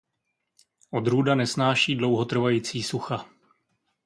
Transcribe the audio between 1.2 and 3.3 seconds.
nesnáší dlouhotrvající sucha.